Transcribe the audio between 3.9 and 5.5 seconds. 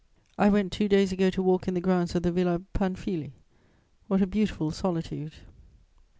what a beautiful solitude!"